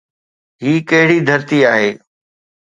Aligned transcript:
هي 0.61 0.71
ڪهڙي 0.89 1.17
ڌرتي 1.27 1.59
آهي؟ 1.73 1.89